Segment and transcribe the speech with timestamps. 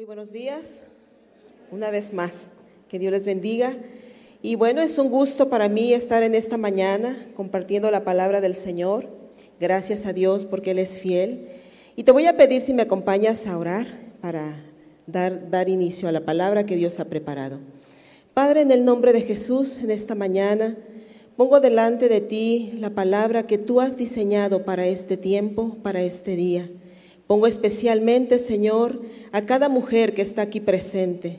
[0.00, 0.80] Muy buenos días,
[1.70, 2.52] una vez más,
[2.88, 3.76] que Dios les bendiga.
[4.40, 8.54] Y bueno, es un gusto para mí estar en esta mañana compartiendo la palabra del
[8.54, 9.06] Señor.
[9.60, 11.48] Gracias a Dios porque Él es fiel.
[11.96, 13.88] Y te voy a pedir si me acompañas a orar
[14.22, 14.56] para
[15.06, 17.58] dar, dar inicio a la palabra que Dios ha preparado.
[18.32, 20.78] Padre, en el nombre de Jesús, en esta mañana,
[21.36, 26.36] pongo delante de ti la palabra que tú has diseñado para este tiempo, para este
[26.36, 26.66] día.
[27.30, 31.38] Pongo especialmente, Señor, a cada mujer que está aquí presente.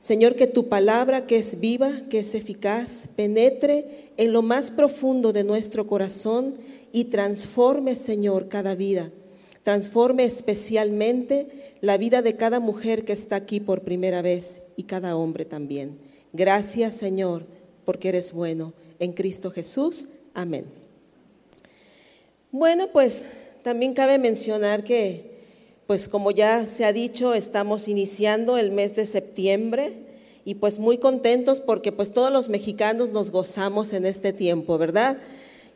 [0.00, 5.32] Señor, que tu palabra que es viva, que es eficaz, penetre en lo más profundo
[5.32, 6.56] de nuestro corazón
[6.90, 9.12] y transforme, Señor, cada vida.
[9.62, 11.46] Transforme especialmente
[11.80, 15.96] la vida de cada mujer que está aquí por primera vez y cada hombre también.
[16.32, 17.44] Gracias, Señor,
[17.84, 18.72] porque eres bueno.
[18.98, 20.08] En Cristo Jesús.
[20.34, 20.64] Amén.
[22.50, 23.22] Bueno, pues
[23.62, 25.22] también cabe mencionar que,
[25.86, 29.92] pues como ya se ha dicho, estamos iniciando el mes de septiembre
[30.44, 35.18] y pues muy contentos porque pues todos los mexicanos nos gozamos en este tiempo, ¿verdad?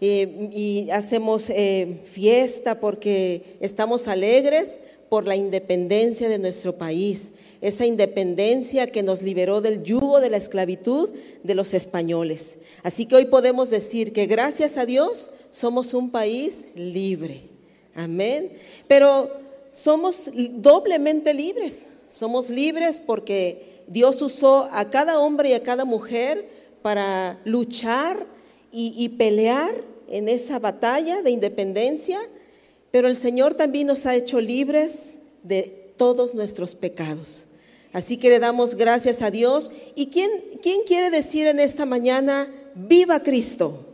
[0.00, 7.86] Eh, y hacemos eh, fiesta porque estamos alegres por la independencia de nuestro país, esa
[7.86, 11.10] independencia que nos liberó del yugo de la esclavitud
[11.42, 12.58] de los españoles.
[12.82, 17.53] Así que hoy podemos decir que gracias a Dios somos un país libre.
[17.94, 18.50] Amén.
[18.88, 19.30] Pero
[19.72, 21.88] somos doblemente libres.
[22.06, 26.44] Somos libres porque Dios usó a cada hombre y a cada mujer
[26.82, 28.26] para luchar
[28.76, 29.72] y, pelear
[30.08, 32.18] en esa batalla de independencia,
[32.90, 37.46] pero el Señor también nos ha hecho libres de todos nuestros pecados.
[37.92, 39.70] Así que le damos gracias a Dios.
[39.94, 40.28] ¿Y quién,
[40.60, 43.93] quién quiere decir en esta mañana, viva Cristo?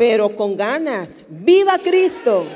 [0.00, 1.20] Pero con ganas.
[1.28, 2.46] ¡Viva Cristo!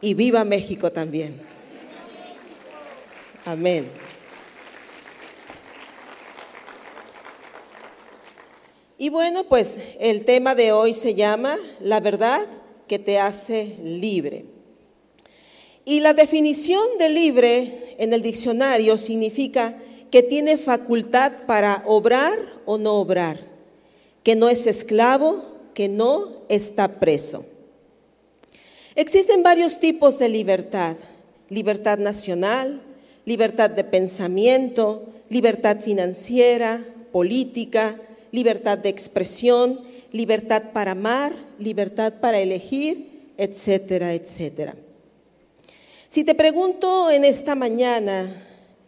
[0.00, 1.42] Y viva México también.
[3.44, 3.90] Amén.
[8.98, 12.46] Y bueno, pues el tema de hoy se llama La verdad
[12.86, 14.44] que te hace libre.
[15.84, 19.76] Y la definición de libre en el diccionario significa
[20.12, 23.48] que tiene facultad para obrar o no obrar
[24.28, 25.42] que no es esclavo,
[25.78, 27.46] que no está preso.
[28.96, 30.96] Existen varios tipos de libertad.
[31.50, 32.82] Libertad nacional,
[33.24, 37.94] libertad de pensamiento, libertad financiera, política,
[38.32, 39.78] libertad de expresión,
[40.10, 44.74] libertad para amar, libertad para elegir, etcétera, etcétera.
[46.08, 48.26] Si te pregunto en esta mañana,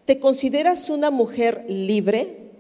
[0.07, 2.51] ¿te consideras una mujer libre?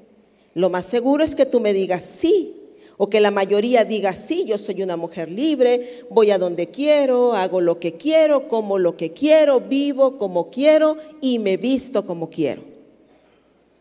[0.55, 2.59] Lo más seguro es que tú me digas sí,
[3.03, 7.33] o que la mayoría diga, sí, yo soy una mujer libre, voy a donde quiero,
[7.33, 12.28] hago lo que quiero, como lo que quiero, vivo como quiero y me visto como
[12.28, 12.62] quiero.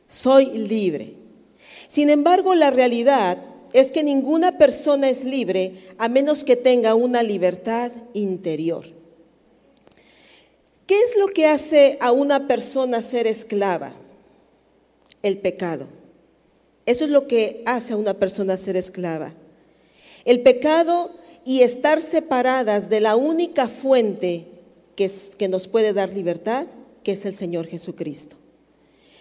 [0.08, 1.16] Soy libre.
[1.90, 3.38] Sin embargo, la realidad
[3.74, 8.86] es que ninguna persona es libre a menos que tenga una libertad interior.
[10.88, 13.92] ¿Qué es lo que hace a una persona ser esclava?
[15.22, 15.99] El pecado.
[16.90, 19.32] Eso es lo que hace a una persona ser esclava.
[20.26, 21.12] El pecado
[21.46, 24.48] y estar separadas de la única fuente
[24.96, 26.66] que, nos puede dar libertad,
[27.04, 28.38] que es el Señor Jesucristo.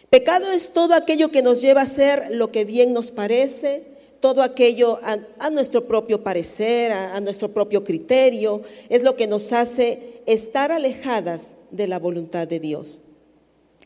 [0.09, 3.83] Pecado es todo aquello que nos lleva a hacer lo que bien nos parece,
[4.21, 10.23] todo aquello a, nuestro propio parecer, a, nuestro propio criterio, es lo que nos hace
[10.25, 13.03] estar alejadas de la voluntad de Dios.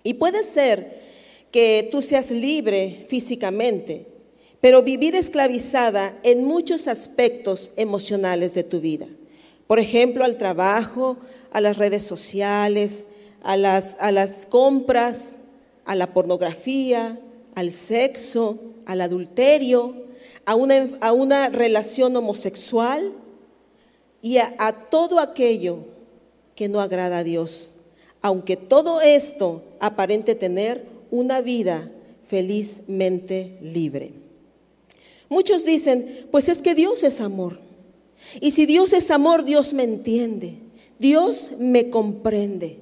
[0.05, 1.12] Y puede ser
[1.53, 4.07] que tú seas libre físicamente,
[4.61, 9.07] pero vivir esclavizada en muchos aspectos emocionales de tu vida.
[9.67, 11.19] Por ejemplo, al trabajo,
[11.53, 13.07] a las redes sociales,
[13.43, 15.37] a las, a las compras,
[15.85, 17.19] a la pornografía,
[17.55, 19.95] al sexo, al adulterio,
[20.47, 23.13] a una, a una relación homosexual
[24.23, 25.85] y a, a todo aquello
[26.55, 27.75] que no agrada a Dios.
[28.23, 31.89] Aunque todo esto aparente tener una vida
[32.27, 34.11] felizmente libre.
[35.29, 37.61] Muchos dicen, pues es que Dios es amor.
[38.41, 40.55] Y si Dios es amor, Dios me entiende.
[40.99, 42.79] Dios me comprende.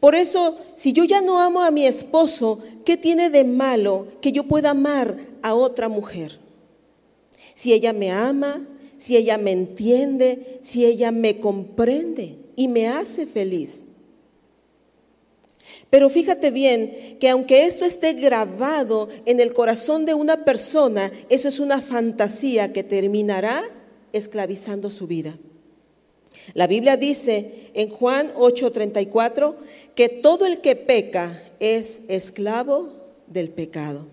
[0.00, 4.32] Por eso, si yo ya no amo a mi esposo, ¿qué tiene de malo que
[4.32, 6.38] yo pueda amar a otra mujer?
[7.54, 8.64] Si ella me ama,
[8.96, 13.88] si ella me entiende, si ella me comprende y me hace feliz.
[15.90, 21.48] Pero fíjate bien que aunque esto esté grabado en el corazón de una persona, eso
[21.48, 23.62] es una fantasía que terminará
[24.12, 25.36] esclavizando su vida.
[26.54, 29.56] La Biblia dice en Juan 8:34
[29.94, 32.92] que todo el que peca es esclavo
[33.26, 34.06] del pecado.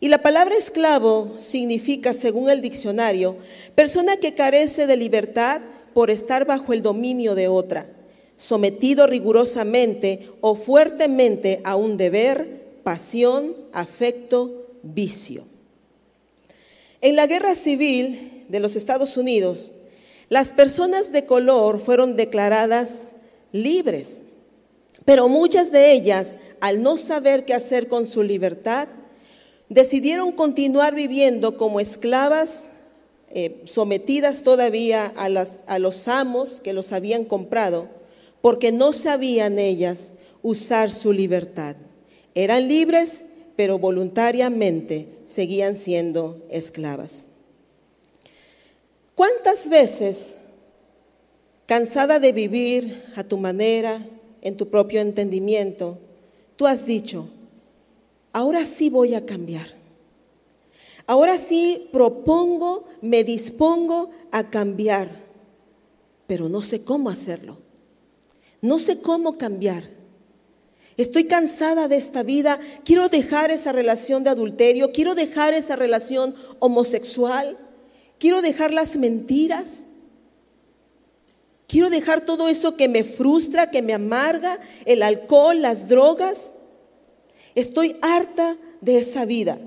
[0.00, 3.36] Y la palabra esclavo significa, según el diccionario,
[3.74, 5.60] persona que carece de libertad
[5.92, 7.86] por estar bajo el dominio de otra,
[8.40, 15.44] sometido rigurosamente o fuertemente a un deber, pasión, afecto, vicio.
[17.02, 19.72] En la guerra civil de los Estados Unidos,
[20.30, 23.08] las personas de color fueron declaradas
[23.52, 24.22] libres,
[25.04, 28.88] pero muchas de ellas, al no saber qué hacer con su libertad,
[29.68, 32.70] decidieron continuar viviendo como esclavas,
[33.32, 37.99] eh, sometidas todavía a, a los amos que los habían comprado,
[38.40, 41.76] porque no sabían ellas usar su libertad.
[42.34, 43.24] Eran libres,
[43.56, 47.26] pero voluntariamente seguían siendo esclavas.
[49.14, 50.36] ¿Cuántas veces,
[51.66, 54.00] cansada de vivir a tu manera,
[54.42, 55.98] en tu propio entendimiento,
[56.56, 57.28] tú has dicho,
[58.32, 59.66] ahora sí voy a cambiar.
[61.06, 65.10] Ahora sí propongo, me dispongo a cambiar,
[66.26, 67.56] pero no sé cómo hacerlo.
[68.62, 69.84] No sé cómo cambiar.
[70.96, 76.34] Estoy cansada de esta vida, quiero dejar esa relación de adulterio, quiero dejar esa relación
[76.58, 77.56] homosexual,
[78.18, 79.86] quiero dejar las mentiras,
[81.66, 86.56] quiero dejar todo eso que me frustra, que me amarga, el alcohol, las drogas.
[87.54, 89.58] Estoy harta de esa vida.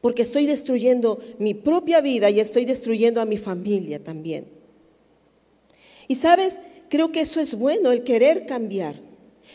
[0.00, 4.48] Porque estoy destruyendo mi propia vida y estoy destruyendo a mi familia también.
[6.08, 8.94] Y sabes, creo que eso es bueno, el querer cambiar.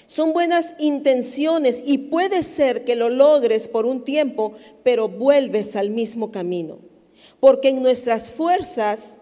[0.06, 4.54] Son buenas intenciones y puede ser que lo logres por un tiempo,
[4.84, 6.80] pero vuelves al mismo camino.
[7.40, 9.22] Porque en nuestras fuerzas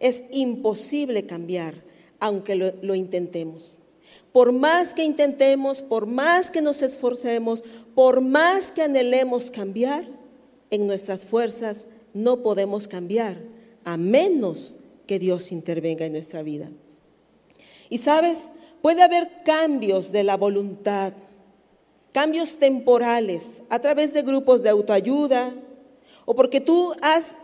[0.00, 1.74] es imposible cambiar,
[2.18, 3.78] aunque lo, intentemos.
[4.32, 7.62] Por más que intentemos, por más que nos esforcemos,
[7.94, 10.04] por más que anhelemos cambiar,
[10.70, 13.36] en nuestras fuerzas no podemos cambiar,
[13.84, 16.70] a menos que Dios intervenga en nuestra vida.
[17.92, 18.48] Y sabes,
[18.80, 21.12] puede haber cambios de la voluntad,
[22.10, 25.52] cambios temporales a través de grupos de autoayuda
[26.24, 27.34] o porque tú has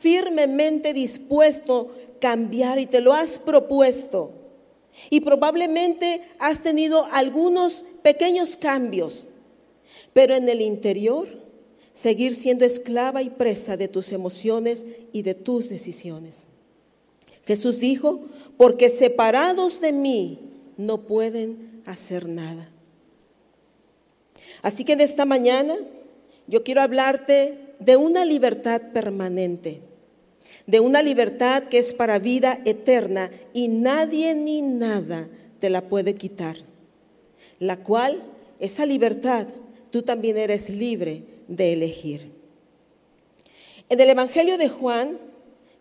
[0.00, 4.32] firmemente dispuesto cambiar y te lo has propuesto.
[5.10, 9.28] Y probablemente has tenido algunos pequeños cambios,
[10.14, 11.28] pero en el interior
[11.92, 16.46] seguir siendo esclava y presa de tus emociones y de tus decisiones.
[17.48, 18.20] Jesús dijo,
[18.56, 20.38] porque separados de mí
[20.76, 22.68] no pueden hacer nada.
[24.62, 25.74] Así que en esta mañana
[26.46, 29.80] yo quiero hablarte de una libertad permanente
[30.68, 35.26] de una libertad que es para vida eterna y nadie ni nada
[35.58, 36.56] te la puede quitar,
[37.58, 38.22] la cual,
[38.60, 39.46] esa libertad,
[39.90, 42.30] tú también eres libre de elegir.
[43.88, 45.18] En el Evangelio de Juan,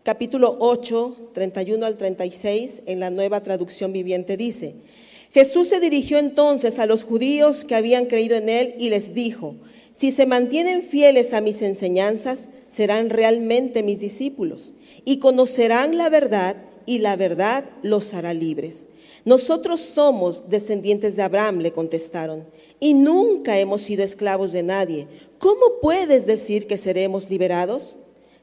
[0.07, 4.73] capítulo 8, 31 al 36, en la nueva traducción viviente dice,
[5.33, 9.55] Jesús se dirigió entonces a los judíos que habían creído en él y les dijo,
[9.91, 16.55] si se mantienen fieles a mis enseñanzas, serán realmente mis discípulos y conocerán la verdad
[16.85, 18.87] y la verdad los hará libres.
[19.25, 22.45] Nosotros somos descendientes de Abraham, le contestaron,
[22.79, 25.05] y nunca hemos sido esclavos de nadie.
[25.37, 27.97] ¿Cómo puedes decir que seremos liberados?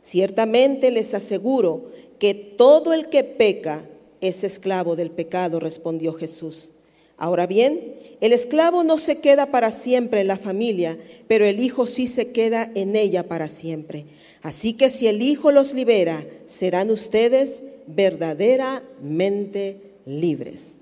[0.05, 3.89] Ciertamente les aseguro que todo el que peca
[4.21, 6.73] es esclavo del pecado, respondió Jesús.
[7.17, 11.87] Ahora bien, el esclavo no se queda para siempre en la familia, pero el hijo
[11.87, 14.05] sí se queda en ella para siempre.
[14.43, 20.75] Así que si el hijo los libera, serán ustedes verdaderamente libres.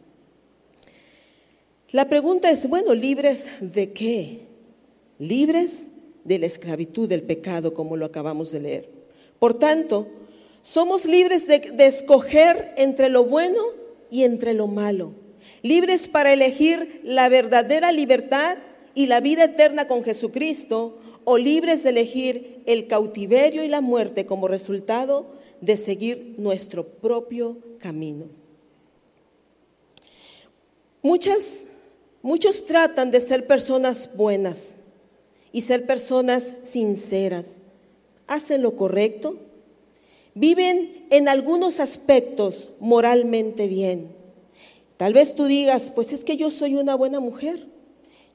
[1.93, 4.41] La pregunta es, bueno, ¿libres de qué?
[5.21, 5.87] Libres
[6.25, 9.02] de la esclavitud del pecado, como lo acabamos de leer.
[9.43, 10.07] Por tanto,
[10.61, 13.61] somos libres de, escoger entre lo bueno
[14.09, 15.15] y entre lo malo
[15.63, 18.57] libres para elegir la verdadera libertad
[18.95, 24.27] y la vida eterna con Jesucristo, o libres de elegir el cautiverio y la muerte
[24.27, 25.27] como resultado
[25.61, 28.27] de seguir nuestro propio camino.
[31.03, 31.65] Muchas,
[32.23, 34.77] muchos tratan de ser personas buenas
[35.51, 37.59] y ser personas sinceras.
[38.33, 39.37] Hacen lo correcto,
[40.35, 44.23] viven en algunos aspectos moralmente bien
[45.03, 47.67] Tal vez tú digas, pues es que yo soy una buena mujer.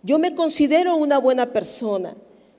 [0.04, 2.14] Yo me considero una buena persona.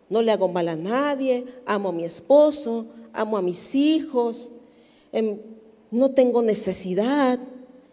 [0.08, 4.52] No le hago mal a nadie, amo a mi esposo, amo a mis hijos.
[5.12, 5.38] Em,
[5.90, 7.38] no tengo necesidad,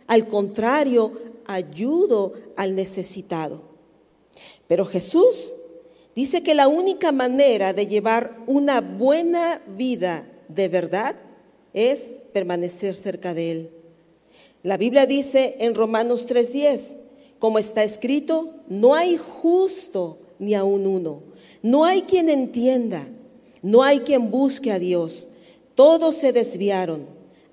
[0.07, 1.11] al contrario,
[1.47, 3.59] ayudo al necesitado.
[4.69, 5.51] Pero Jesús
[6.15, 11.15] dice que la única manera de llevar una buena vida de verdad
[11.73, 13.69] es permanecer cerca de Él.
[14.63, 16.97] La Biblia dice en Romanos 3:10,
[17.37, 21.21] como está escrito, no hay justo ni aun uno,
[21.61, 23.05] no hay quien entienda,
[23.61, 25.27] no hay quien busque a Dios,
[25.75, 27.05] todos se desviaron,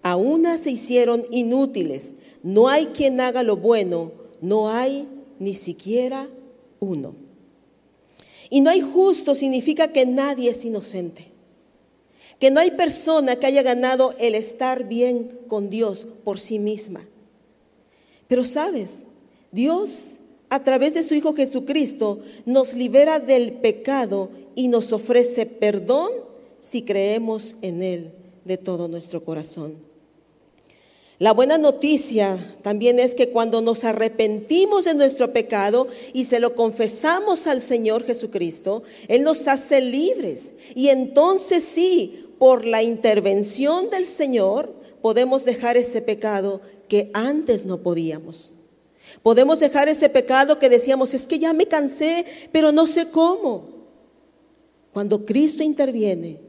[0.03, 5.07] a una se hicieron inútiles, no hay quien haga lo bueno, no hay
[5.39, 6.29] ni siquiera
[6.81, 7.22] uno.
[8.53, 11.33] Y no hay justo significa que nadie es inocente
[12.43, 17.01] que no hay persona que haya ganado el estar bien con Dios por sí misma.
[18.27, 19.07] Pero sabes,
[19.53, 20.15] Dios
[20.49, 26.11] a través de su Hijo Jesucristo nos libera del pecado y nos ofrece perdón
[26.59, 28.11] si creemos en Él
[28.45, 29.77] de todo nuestro corazón.
[31.23, 36.57] La buena noticia también es que cuando nos arrepentimos de nuestro pecado y se lo
[36.57, 40.55] confesamos al Señor Jesucristo, Él nos hace libres.
[40.75, 47.79] Y entonces sí, por la intervención del Señor, podemos dejar ese pecado que antes no
[47.79, 48.55] podíamos.
[49.23, 53.69] Podemos dejar ese pecado que decíamos, es que ya me cansé, pero no sé cómo.
[54.93, 56.41] Cuando Cristo interviene,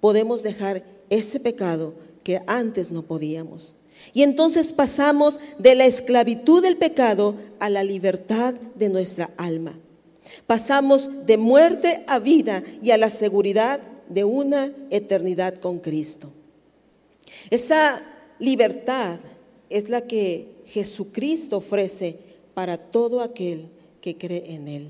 [0.00, 3.76] podemos dejar ese pecado que antes no podíamos.
[4.14, 9.76] Y entonces pasamos de la esclavitud del pecado a la libertad de nuestra alma.
[10.46, 16.30] Pasamos de muerte a vida y a la seguridad de una eternidad con Cristo.
[17.50, 18.00] Esa
[18.38, 19.18] libertad
[19.68, 22.16] es la que Jesucristo ofrece
[22.54, 23.66] para todo aquel
[24.00, 24.88] que cree en Él.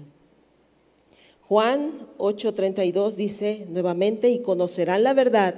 [1.42, 5.54] Juan 8:32 dice nuevamente, y conocerán la verdad,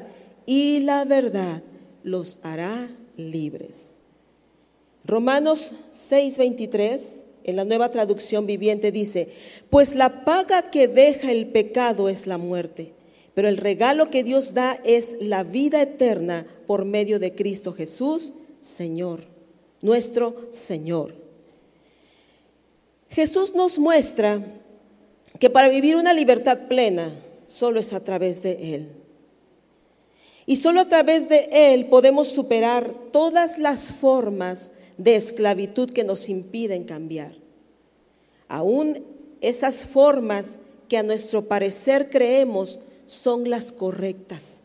[0.47, 1.63] y la verdad
[2.03, 3.97] los hará libres.
[5.05, 9.29] Romanos 6:23, en la nueva traducción viviente, dice,
[9.71, 12.97] pues la paga que deja el pecado es la muerte
[13.37, 18.33] pero el regalo que Dios da es la vida eterna por medio de Cristo Jesús,
[18.63, 19.25] Señor,
[19.83, 21.13] nuestro Señor.
[23.11, 24.43] Jesús nos muestra
[25.39, 27.11] que para vivir una libertad plena
[27.45, 28.89] solo es a través de Él.
[30.47, 36.29] Y solo a través de Él podemos superar todas las formas de esclavitud que nos
[36.29, 37.35] impiden cambiar.
[38.49, 39.05] Aún
[39.41, 44.63] esas formas que a nuestro parecer creemos son las correctas.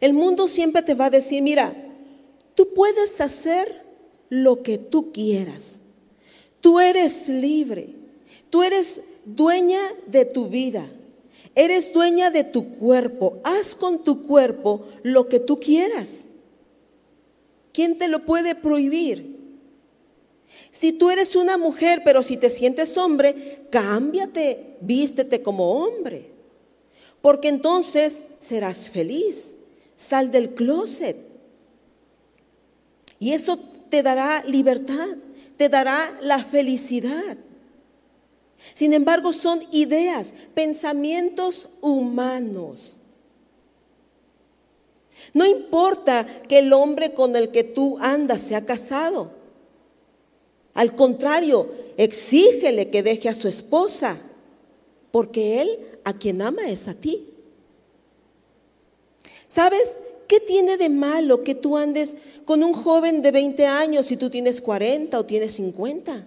[0.00, 1.74] El mundo siempre te va a decir, mira,
[2.54, 3.82] tú puedes hacer
[4.28, 5.80] lo que tú quieras.
[6.60, 7.94] Tú eres libre.
[8.50, 10.86] Tú eres dueña de tu vida.
[11.56, 13.40] Eres dueña de tu cuerpo.
[13.42, 16.26] Haz con tu cuerpo lo que tú quieras.
[17.72, 19.34] ¿Quién te lo puede prohibir?
[20.70, 26.36] Si tú eres una mujer, pero si te sientes hombre, cámbiate, vístete como hombre
[27.26, 29.54] porque entonces serás feliz.
[29.96, 31.16] Sal del closet.
[33.18, 33.58] Y eso
[33.90, 35.08] te dará libertad,
[35.56, 37.36] te dará la felicidad.
[38.74, 42.98] Sin embargo, son ideas, pensamientos humanos.
[45.32, 49.30] No importa que el hombre con el que tú andas sea casado.
[50.74, 54.16] Al contrario, exígele que deje a su esposa,
[55.10, 55.70] porque él
[56.04, 57.26] a quien ama es a ti.
[59.46, 59.98] ¿Sabes
[60.28, 64.28] qué tiene de malo que tú andes con un joven de 20 años si tú
[64.28, 66.26] tienes 40 o tienes 50?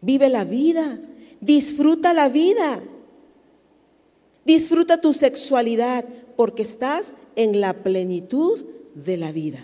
[0.00, 0.98] Vive la vida,
[1.40, 2.80] disfruta la vida,
[4.44, 6.04] disfruta tu sexualidad
[6.36, 8.64] porque estás en la plenitud
[8.94, 9.60] de la vida.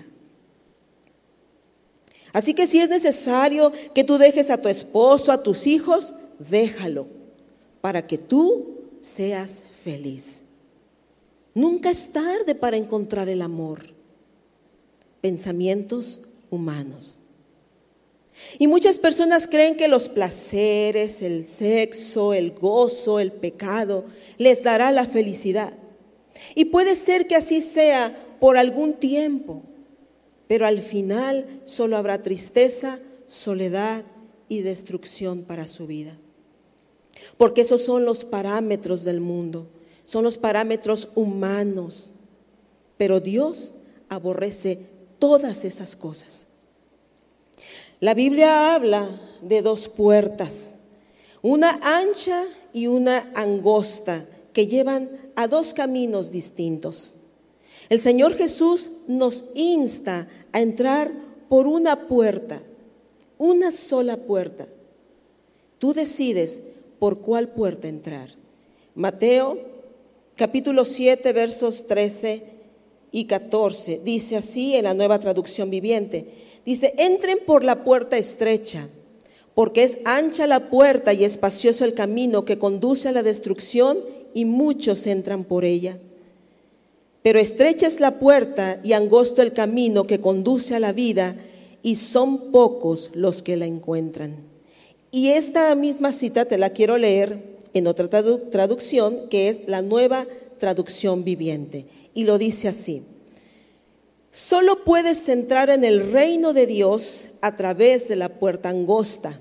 [2.33, 7.07] Así que si es necesario que tú dejes a tu esposo, a tus hijos, déjalo
[7.81, 10.43] para que tú seas feliz.
[11.55, 13.83] Nunca es tarde para encontrar el amor.
[15.21, 17.21] Pensamientos humanos.
[18.59, 24.05] Y muchas personas creen que los placeres, el sexo, el gozo, el pecado
[24.39, 25.73] les dará la felicidad.
[26.55, 29.63] Y puede ser que así sea por algún tiempo,
[30.49, 34.05] pero al final solo habrá tristeza, soledad
[34.49, 36.19] y destrucción para su vida
[37.37, 39.69] porque esos son los parámetros del mundo,
[40.05, 42.13] son los parámetros humanos.
[42.97, 43.75] Pero Dios
[44.09, 44.79] aborrece
[45.19, 46.47] todas esas cosas.
[48.05, 49.09] La Biblia habla
[49.41, 50.81] de dos puertas,
[51.41, 52.45] una ancha
[52.75, 57.15] y una angosta, que llevan a dos caminos distintos.
[57.89, 61.11] El Señor Jesús nos insta a entrar
[61.49, 62.61] por una puerta,
[63.39, 64.69] una sola puerta.
[65.79, 66.63] Tú decides
[66.99, 68.29] por cuál puerta entrar.
[68.95, 69.59] Mateo
[70.37, 72.53] capítulo 7 versos 13
[73.13, 76.27] y 14 dice así en la nueva traducción viviente.
[76.65, 78.89] Dice, entren por la puerta estrecha,
[79.55, 83.99] porque es ancha la puerta y espacioso el camino que conduce a la destrucción
[84.33, 85.99] y muchos entran por ella.
[87.23, 91.37] Pero estrecha es la puerta y angosto el camino que conduce a la vida
[91.83, 94.37] y son pocos los que la encuentran.
[95.11, 97.39] Y esta misma cita te la quiero leer
[97.73, 100.27] en otra traducción que es la nueva
[100.59, 101.87] traducción viviente.
[102.15, 103.03] Y lo dice así.
[104.35, 109.39] Solo puedes entrar en el reino de Dios a través de la puerta angosta.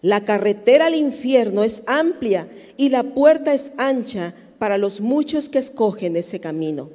[0.00, 5.60] La carretera al infierno es amplia y la puerta es ancha para los muchos que
[5.60, 6.90] escogen ese camino.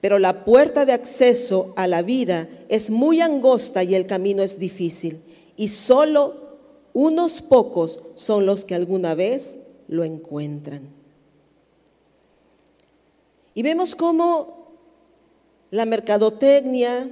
[0.00, 4.60] Pero la puerta de acceso a la vida es muy angosta y el camino es
[4.60, 5.20] difícil.
[5.56, 6.34] Y solo
[6.92, 9.56] unos pocos son los que alguna vez
[9.88, 10.88] lo encuentran.
[13.54, 14.61] Y vemos cómo
[15.72, 17.10] la mercadotecnia,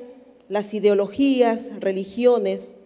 [0.49, 2.77] las ideologías, religiones,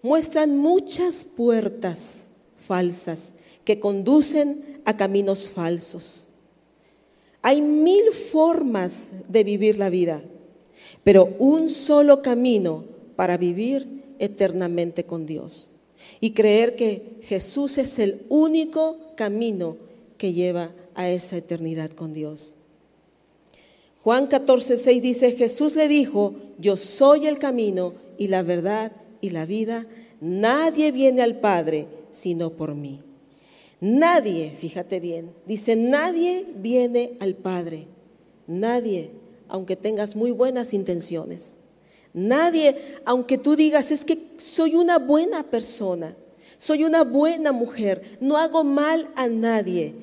[0.00, 6.28] muestran muchas puertas falsas que conducen a caminos falsos.
[7.42, 10.22] Hay mil formas de vivir la vida,
[11.04, 13.86] pero un solo camino para vivir
[14.18, 15.72] eternamente con Dios
[16.20, 19.76] y creer que Jesús es el único camino
[20.16, 22.54] que lleva a esa eternidad con Dios.
[24.02, 29.30] Juan 14, 6 dice, Jesús le dijo, yo soy el camino y la verdad y
[29.30, 29.86] la vida.
[30.20, 33.00] Nadie viene al Padre sino por mí.
[33.80, 37.86] Nadie, fíjate bien, dice, nadie viene al Padre.
[38.46, 39.10] Nadie,
[39.48, 41.58] aunque tengas muy buenas intenciones.
[42.14, 46.16] Nadie, aunque tú digas, es que soy una buena persona,
[46.56, 49.94] soy una buena mujer, no hago mal a nadie.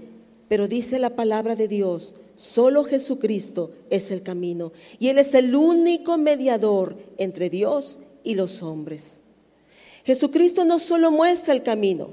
[0.47, 5.55] Pero dice la palabra de Dios, Solo Jesucristo es el camino y Él es el
[5.55, 9.21] único mediador entre Dios y los hombres.
[10.03, 12.09] Jesucristo no solo muestra el camino,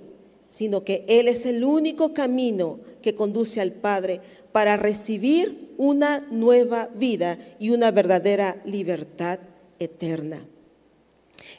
[0.49, 4.21] sino que Él es el único camino que conduce al Padre
[4.53, 9.41] para recibir una nueva vida y una verdadera libertad
[9.79, 10.47] eterna.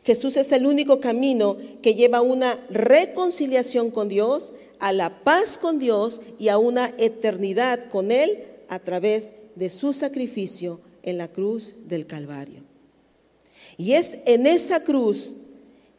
[0.05, 5.57] Jesús es el único camino que lleva a una reconciliación con Dios, a la paz
[5.57, 11.27] con Dios y a una eternidad con Él a través de su sacrificio en la
[11.27, 12.61] cruz del Calvario.
[13.77, 15.35] Y es en esa cruz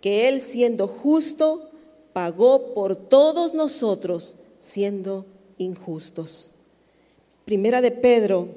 [0.00, 1.70] que Él siendo justo
[2.12, 5.26] pagó por todos nosotros siendo
[5.58, 6.52] injustos.
[7.44, 8.48] Primera de Pedro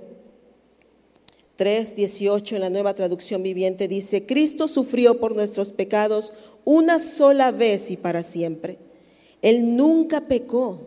[1.58, 7.91] 3:18 en la nueva traducción viviente dice, Cristo sufrió por nuestros pecados una sola vez
[7.91, 8.78] y para siempre.
[9.41, 10.80] Él nunca pecó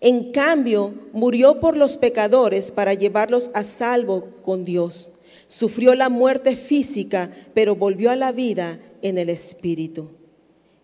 [0.00, 5.12] en cambio, murió por los pecadores para llevarlos a salvo con Dios.
[5.46, 10.08] Sufrió la muerte física, pero volvió a la vida en el Espíritu.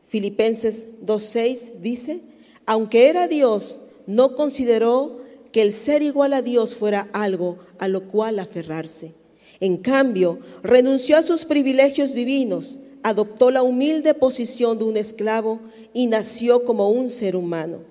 [0.07, 2.21] Filipenses 2.6 dice,
[2.67, 5.21] aunque era Dios, no consideró
[5.53, 9.13] que el ser igual a Dios fuera algo a lo cual aferrarse.
[9.61, 15.61] En cambio, renunció a sus privilegios divinos, adoptó la humilde posición de un esclavo
[15.93, 17.90] y nació como un ser humano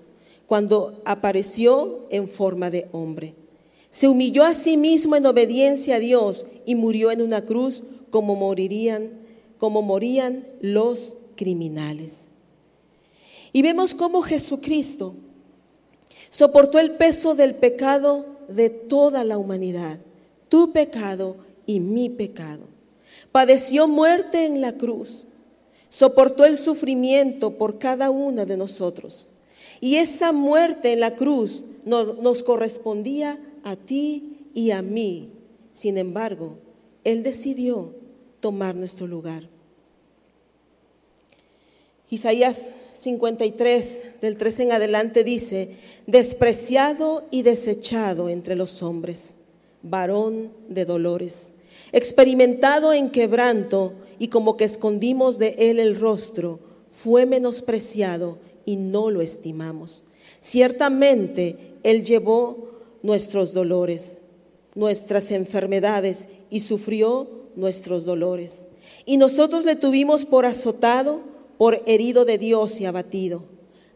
[0.50, 3.36] cuando apareció en forma de hombre.
[3.92, 8.36] Se humilló a sí mismo en obediencia a Dios y murió en una cruz como
[8.36, 9.12] morirían,
[9.60, 12.30] como morían los criminales.
[13.54, 15.14] Y vemos cómo Jesucristo
[16.30, 20.00] soportó el peso del pecado de toda la humanidad,
[20.50, 21.36] tu pecado
[21.68, 22.64] y mi pecado.
[23.32, 25.28] Padeció muerte en la cruz,
[25.90, 29.34] soportó el sufrimiento por cada una de nosotros.
[29.82, 35.32] Y esa muerte en la cruz nos, correspondía a ti y a mí.
[35.72, 36.58] Sin embargo,
[37.04, 37.94] Él decidió
[38.40, 39.48] tomar nuestro lugar.
[42.10, 45.76] Isaías 53, del 3 en adelante, dice,
[46.08, 49.38] despreciado y desechado entre los hombres,
[49.84, 51.54] varón de dolores,
[51.92, 58.40] experimentado en quebranto y como que escondimos de él el rostro, fue menospreciado
[58.70, 60.04] y no lo estimamos.
[60.40, 62.70] Ciertamente Él llevó
[63.02, 64.20] nuestros dolores,
[64.76, 68.68] nuestras enfermedades y sufrió nuestros dolores.
[69.08, 71.22] Y nosotros le tuvimos por azotado,
[71.58, 73.42] por herido de Dios y abatido.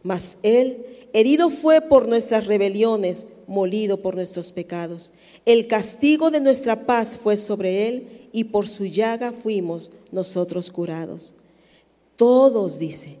[0.02, 5.12] Mas Él herido fue por nuestras rebeliones, molido por nuestros pecados.
[5.46, 11.34] El castigo de nuestra paz fue sobre Él y por su llaga fuimos nosotros curados.
[12.16, 13.18] Todos, dice,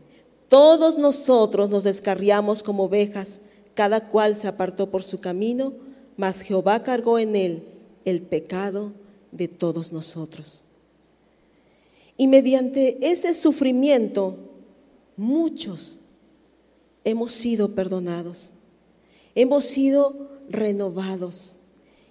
[0.54, 3.40] todos nosotros nos descarriamos como ovejas,
[3.74, 5.72] cada cual se apartó por su camino,
[6.16, 7.64] mas Jehová cargó en él
[8.04, 8.92] el pecado
[9.32, 10.60] de todos nosotros.
[12.16, 14.36] Y mediante ese sufrimiento,
[15.16, 15.96] muchos
[17.02, 18.52] hemos sido perdonados,
[19.34, 20.14] hemos sido
[20.48, 21.56] renovados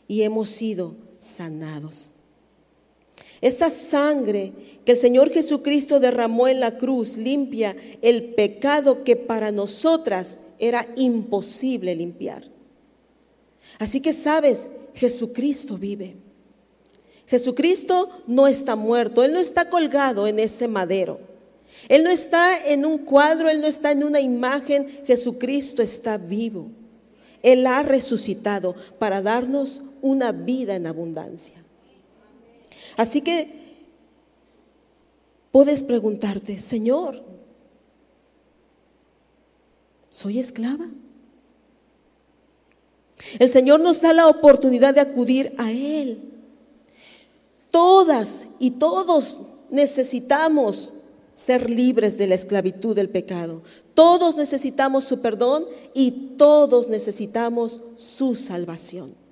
[0.06, 2.10] y hemos sido sanados.
[3.44, 4.54] Esa sangre
[4.86, 10.88] que el Señor Jesucristo derramó en la cruz limpia el pecado que para nosotras era
[10.96, 12.50] imposible limpiar.
[13.80, 16.16] Así que sabes, Jesucristo vive.
[17.28, 21.20] Jesucristo no está muerto, Él no está colgado en ese madero.
[21.90, 26.72] Él no está en un cuadro, Él no está en una imagen, Jesucristo está vivo.
[27.42, 31.63] Él ha resucitado para darnos una vida en abundancia.
[32.98, 33.48] Así que
[35.52, 37.24] puedes preguntarte, Señor,
[40.10, 40.88] ¿soy esclava?
[43.40, 46.32] El Señor nos da la oportunidad de acudir a Él.
[47.72, 49.40] Todas y todos
[49.72, 50.94] necesitamos
[51.34, 53.64] ser libres de la esclavitud del pecado.
[53.96, 59.23] Todos necesitamos su perdón y todos necesitamos su salvación.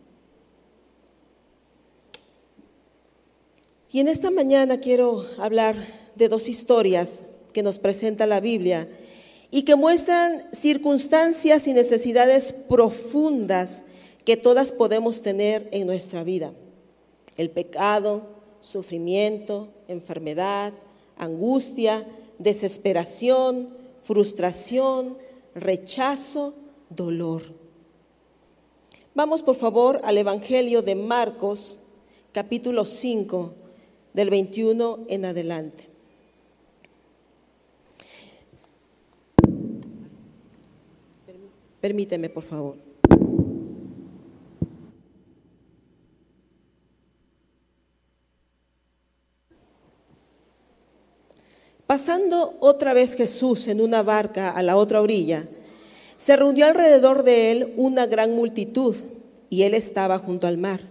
[3.94, 5.76] Y en esta mañana quiero hablar
[6.16, 8.88] de dos historias que nos presenta la Biblia
[9.52, 13.84] y que muestran circunstancias y necesidades profundas
[14.24, 16.54] que todas podemos tener en nuestra vida.
[17.36, 18.28] El pecado,
[18.62, 20.72] sufrimiento, enfermedad,
[21.18, 22.06] angustia,
[22.40, 25.18] desesperación, frustración,
[25.54, 26.54] rechazo,
[26.90, 27.42] dolor.
[29.14, 31.80] Vamos por favor al Evangelio de Marcos,
[32.32, 33.56] capítulo 5,
[34.14, 35.88] del 21 en adelante.
[41.82, 42.76] Permíteme, por favor.
[51.88, 55.46] Pasando otra vez Jesús en una barca a la otra orilla,
[56.16, 58.96] se reunió alrededor de él una gran multitud
[59.50, 60.91] y él estaba junto al mar.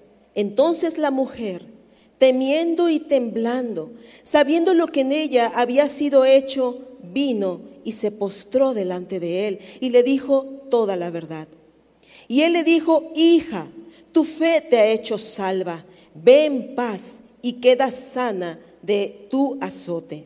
[0.35, 1.61] Entonces la mujer,
[2.17, 3.91] temiendo y temblando,
[4.23, 9.59] sabiendo lo que en ella había sido hecho, vino y se postró delante de él
[9.79, 11.47] y le dijo toda la verdad.
[12.27, 13.67] Y él le dijo, hija,
[14.11, 20.25] tu fe te ha hecho salva, ve en paz y queda sana de tu azote.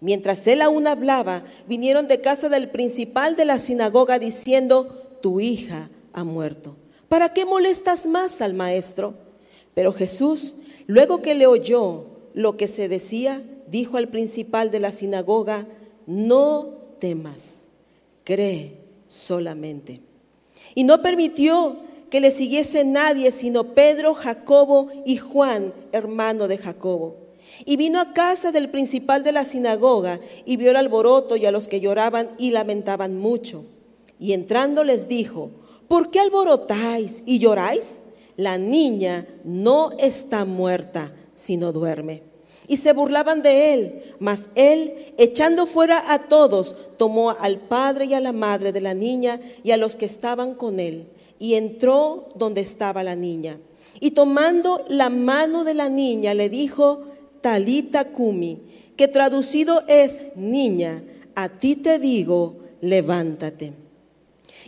[0.00, 5.88] Mientras él aún hablaba, vinieron de casa del principal de la sinagoga diciendo, tu hija
[6.12, 6.76] ha muerto.
[7.08, 9.23] ¿Para qué molestas más al maestro?
[9.74, 10.56] Pero Jesús,
[10.86, 15.66] luego que le oyó lo que se decía, dijo al principal de la sinagoga,
[16.06, 16.66] no
[16.98, 17.68] temas,
[18.24, 20.00] cree solamente.
[20.74, 21.76] Y no permitió
[22.10, 27.16] que le siguiese nadie sino Pedro, Jacobo y Juan, hermano de Jacobo.
[27.64, 31.50] Y vino a casa del principal de la sinagoga y vio el alboroto y a
[31.50, 33.64] los que lloraban y lamentaban mucho.
[34.18, 35.50] Y entrando les dijo,
[35.88, 37.98] ¿por qué alborotáis y lloráis?
[38.36, 42.22] La niña no está muerta, sino duerme.
[42.66, 44.02] y se burlaban de él.
[44.18, 48.94] Mas él, echando fuera a todos, tomó al padre y a la madre de la
[48.94, 53.58] niña y a los que estaban con él, y entró donde estaba la niña.
[54.00, 57.02] Y tomando la mano de la niña, le dijo,
[57.40, 58.62] Talita Kumi,
[58.96, 61.02] que traducido es, niña,
[61.34, 63.72] a ti te digo, levántate.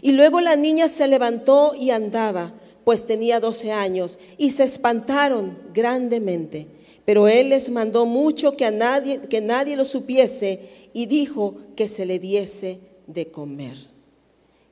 [0.03, 2.53] Y luego la niña se levantó y andaba,
[2.87, 6.69] pues tenía doce años, y se espantaron grandemente.
[7.05, 10.61] Pero él les mandó mucho que, a nadie, que nadie lo supiese
[10.93, 13.77] y dijo que se le diese de comer.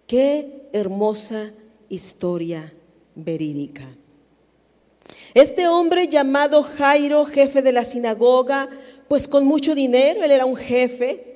[0.07, 1.51] Qué hermosa
[1.89, 2.73] historia
[3.17, 3.83] verídica.
[5.35, 8.69] Este hombre llamado Jairo, jefe de la sinagoga,
[9.09, 11.35] pues con mucho dinero, él era un jefe,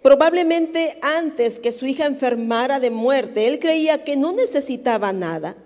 [0.00, 5.56] probablemente antes que su hija enfermara de muerte, él creía que no necesitaba nada,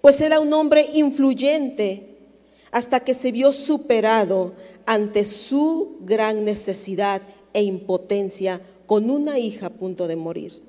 [0.00, 2.14] pues era un hombre influyente
[2.70, 4.52] hasta que se vio superado
[4.86, 10.60] ante su gran necesidad e impotencia con una hija a punto de morir.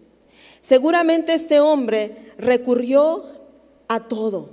[0.60, 3.26] Seguramente este hombre recurrió
[3.88, 4.50] a todo,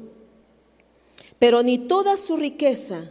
[1.39, 3.05] pero ni toda su riqueza,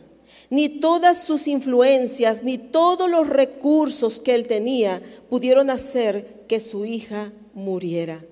[0.49, 6.85] ni todas sus influencias, ni todos los recursos que él tenía pudieron hacer que su
[6.85, 8.23] hija muriera.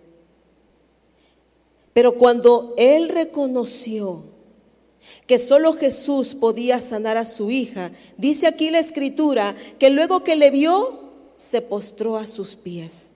[1.94, 4.24] Pero cuando él reconoció
[5.30, 7.92] que solo Jesús podía sanar a su hija.
[8.18, 13.12] Dice aquí la escritura que luego que le vio, se postró a sus pies.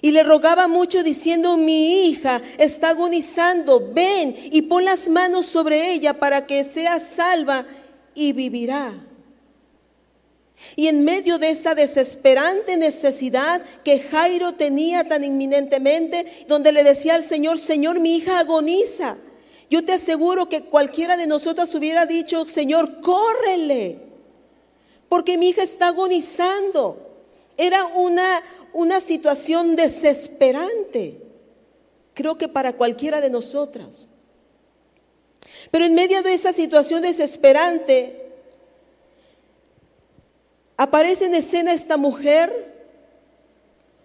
[0.00, 5.92] Y le rogaba mucho diciendo, mi hija está agonizando, ven y pon las manos sobre
[5.92, 7.66] ella para que sea salva
[8.14, 8.92] y vivirá.
[10.76, 17.14] Y en medio de esa desesperante necesidad que Jairo tenía tan inminentemente, donde le decía
[17.14, 19.16] al Señor, Señor, mi hija agoniza.
[19.70, 23.98] Yo te aseguro que cualquiera de nosotras hubiera dicho, Señor, córrele,
[25.08, 27.04] porque mi hija está agonizando.
[27.56, 28.42] Era una,
[28.72, 31.20] una situación desesperante,
[32.14, 34.08] creo que para cualquiera de nosotras.
[35.70, 38.27] Pero en medio de esa situación desesperante,
[40.78, 42.78] aparece en escena esta mujer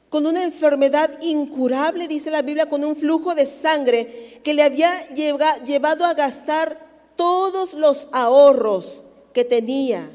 [0.09, 4.91] con una enfermedad incurable, dice la Biblia, con un flujo de sangre que le había
[5.13, 6.77] llevado a gastar
[7.15, 10.11] todos los ahorros que tenía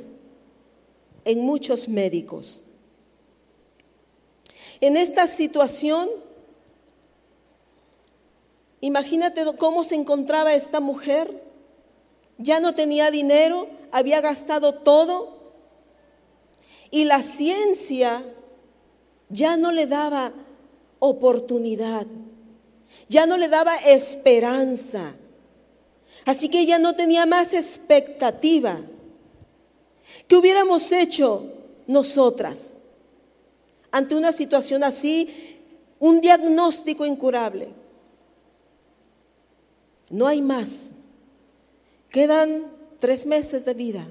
[1.24, 2.62] en muchos médicos.
[4.80, 6.08] En esta situación,
[8.80, 11.42] imagínate cómo se encontraba esta mujer.
[12.38, 15.37] Ya no tenía dinero, había gastado todo.
[16.90, 18.22] Y la ciencia
[19.28, 20.32] ya no le daba
[20.98, 22.06] oportunidad,
[23.08, 25.14] ya no le daba esperanza.
[26.24, 28.78] Así que ella no tenía más expectativa.
[30.26, 31.42] ¿Qué hubiéramos hecho
[31.86, 32.76] nosotras
[33.90, 35.28] ante una situación así,
[35.98, 37.68] un diagnóstico incurable?
[40.10, 40.90] No hay más.
[42.10, 42.64] Quedan
[42.98, 44.06] tres meses de vida,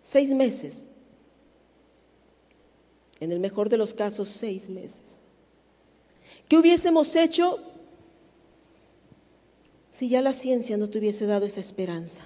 [0.00, 0.86] seis meses
[3.20, 5.22] en el mejor de los casos seis meses.
[6.48, 7.58] ¿Qué hubiésemos hecho
[9.90, 12.22] si ya la ciencia no te hubiese dado esa esperanza?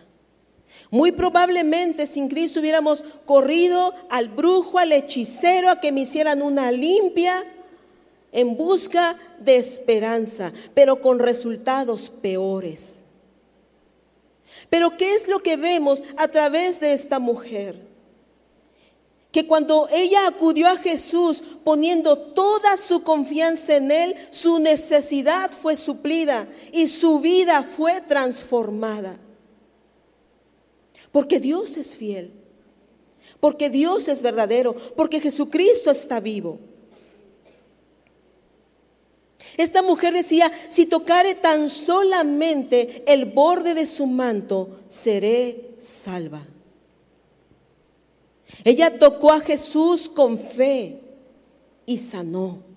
[0.91, 6.73] Muy probablemente sin Cristo hubiéramos corrido al brujo, al hechicero, a que me hicieran una
[6.73, 7.45] limpia
[8.33, 13.05] en busca de esperanza, pero con resultados peores.
[14.69, 17.90] Pero ¿qué es lo que vemos a través de esta mujer?
[19.33, 25.77] Que cuando ella acudió a Jesús poniendo toda su confianza en Él, su necesidad fue
[25.77, 29.19] suplida y su vida fue transformada.
[31.13, 32.33] Porque Dios es fiel,
[33.39, 36.59] porque Dios es verdadero, porque Jesucristo está vivo.
[39.57, 46.43] Esta mujer decía, si tocare tan solamente el borde de su manto, seré salva.
[48.65, 51.01] Ella tocó a Jesús con fe
[51.87, 52.71] y sanó.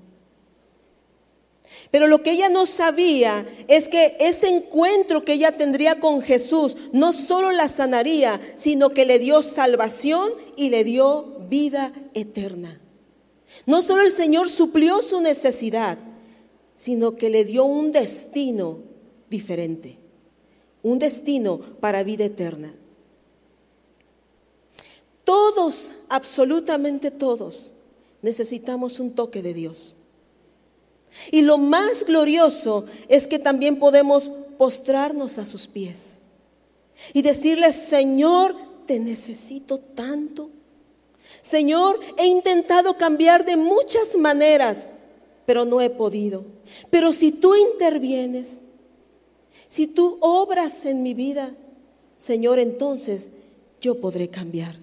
[1.91, 6.75] Pero lo que ella no sabía es que ese encuentro que ella tendría con Jesús
[6.91, 12.81] no solo la sanaría, sino que le dio salvación y le dio vida eterna.
[13.65, 15.97] No solo el Señor suplió su necesidad,
[16.75, 18.79] sino que le dio un destino
[19.29, 19.99] diferente,
[20.81, 22.73] un destino para vida eterna.
[25.43, 27.73] Todos, absolutamente todos,
[28.21, 29.97] necesitamos un toque de Dios.
[31.31, 36.19] Y lo más glorioso es que también podemos postrarnos a sus pies
[37.11, 38.55] y decirle, Señor,
[38.87, 40.49] te necesito tanto.
[41.41, 44.93] Señor, he intentado cambiar de muchas maneras,
[45.45, 46.45] pero no he podido.
[46.89, 48.61] Pero si tú intervienes,
[49.67, 51.53] si tú obras en mi vida,
[52.15, 53.31] Señor, entonces
[53.81, 54.82] yo podré cambiar.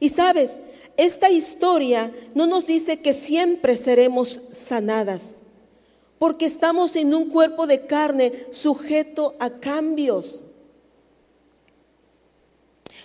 [0.00, 0.60] Y sabes,
[0.96, 5.42] esta historia no nos dice que siempre seremos sanadas,
[6.18, 10.44] porque estamos en un cuerpo de carne sujeto a cambios.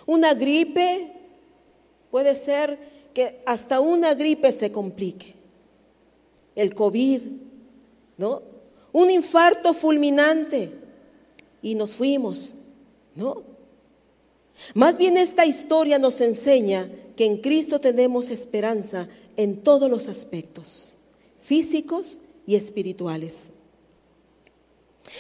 [0.05, 1.11] Una gripe
[2.11, 2.79] puede ser
[3.13, 5.33] que hasta una gripe se complique.
[6.55, 7.21] El COVID,
[8.17, 8.41] ¿no?
[8.93, 10.71] Un infarto fulminante
[11.61, 12.55] y nos fuimos,
[13.15, 13.54] ¿no?
[14.73, 20.95] Más bien esta historia nos enseña que en Cristo tenemos esperanza en todos los aspectos,
[21.39, 23.51] físicos y espirituales.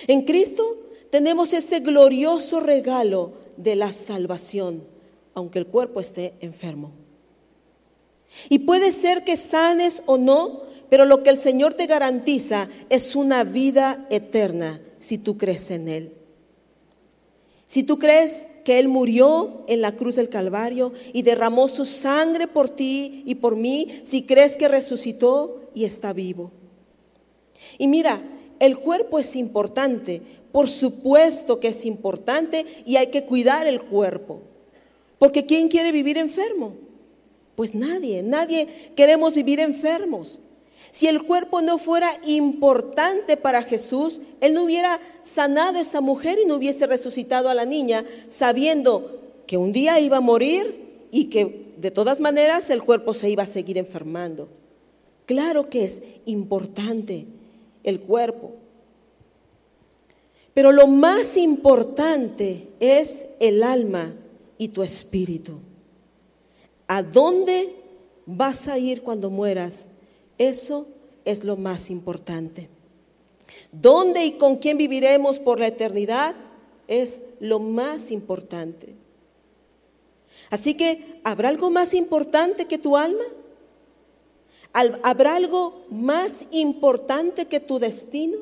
[0.07, 0.63] En Cristo
[1.09, 4.83] tenemos ese glorioso regalo de la salvación,
[5.33, 6.91] aunque el cuerpo esté enfermo.
[8.49, 13.15] Y puede ser que sanes o no, pero lo que el Señor te garantiza es
[13.15, 16.13] una vida eterna si tú crees en Él.
[17.65, 22.47] Si tú crees que Él murió en la cruz del Calvario y derramó su sangre
[22.47, 26.51] por ti y por mí, si crees que resucitó y está vivo.
[27.77, 28.21] Y mira,
[28.59, 34.41] el cuerpo es importante, por supuesto que es importante y hay que cuidar el cuerpo.
[35.17, 36.75] Porque ¿quién quiere vivir enfermo?
[37.55, 40.41] Pues nadie, nadie queremos vivir enfermos.
[40.95, 46.39] Si el cuerpo no fuera importante para Jesús, Él no hubiera sanado a esa mujer
[46.41, 50.73] y no hubiese resucitado a la niña, sabiendo que un día iba a morir
[51.11, 54.47] y que de todas maneras el cuerpo se iba a seguir enfermando.
[55.25, 57.25] Claro que es importante
[57.83, 58.53] el cuerpo.
[60.53, 64.13] Pero lo más importante es el alma
[64.57, 65.59] y tu espíritu.
[66.87, 67.69] ¿A dónde
[68.25, 69.94] vas a ir cuando mueras?
[70.37, 70.87] Eso
[71.23, 72.69] es lo más importante.
[73.71, 76.35] ¿Dónde y con quién viviremos por la eternidad?
[76.87, 78.95] Es lo más importante.
[80.49, 83.23] Así que, ¿habrá algo más importante que tu alma?
[85.03, 88.37] ¿Habrá algo más importante que tu destino?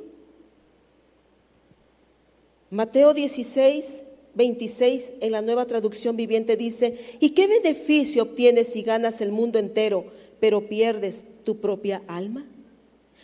[2.72, 4.02] Mateo 16,
[4.34, 9.60] 26 en la nueva traducción viviente dice, ¿y qué beneficio obtienes si ganas el mundo
[9.60, 10.06] entero?
[10.44, 12.44] Pero pierdes tu propia alma?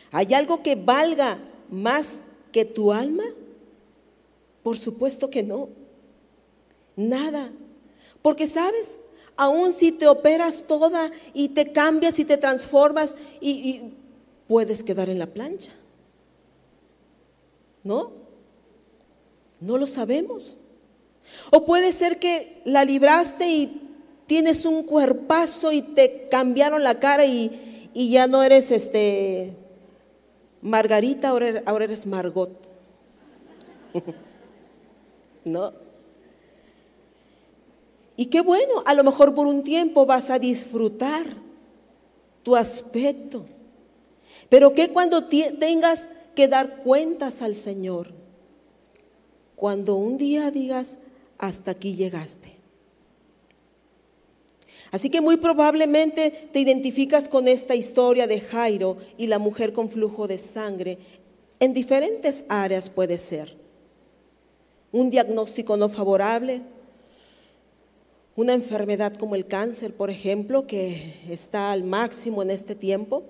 [0.09, 1.37] ¿Hay algo que valga
[1.69, 3.25] más que tu alma?
[4.63, 5.67] Por supuesto que no.
[6.95, 7.51] Nada.
[8.21, 8.99] Porque sabes,
[9.35, 13.81] aún si te operas toda y te cambias y te transformas y,
[14.47, 15.73] puedes quedar en la plancha.
[17.83, 18.13] ¿No?
[19.59, 20.57] No lo sabemos.
[21.51, 23.88] O puede ser que la libraste y
[24.29, 27.65] tienes un cuerpazo y te cambiaron la cara y,
[27.95, 29.55] ya no eres este
[30.61, 32.51] Margarita, ahora, er, ahora eres Margot.
[35.45, 35.73] ¿No?
[38.17, 41.25] Y qué bueno, a lo mejor por un tiempo vas a disfrutar
[42.43, 43.47] tu aspecto.
[44.47, 48.13] Pero que cuando tengas que dar cuentas al Señor,
[49.55, 50.99] cuando un día digas,
[51.39, 52.58] hasta aquí llegaste.
[54.91, 59.89] Así que muy probablemente te identificas con esta historia de Jairo y la mujer con
[59.89, 60.97] flujo de sangre.
[61.59, 63.53] En diferentes áreas puede ser.
[64.91, 66.61] Un diagnóstico no favorable,
[68.35, 73.23] una enfermedad como el cáncer, por ejemplo, que está al máximo en este tiempo.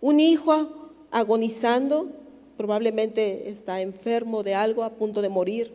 [0.00, 0.68] Un hijo
[1.10, 2.10] agonizando,
[2.56, 5.72] probablemente está enfermo de algo, a punto de morir.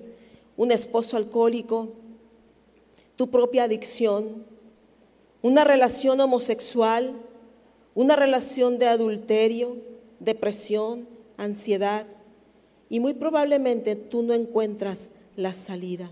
[0.55, 1.89] Un esposo alcohólico,
[3.15, 4.45] tu propia adicción,
[5.45, 7.13] una relación homosexual,
[7.93, 9.77] una relación de adulterio,
[10.19, 12.08] depresión, ansiedad,
[12.89, 16.10] y muy probablemente tú no encuentras la salida.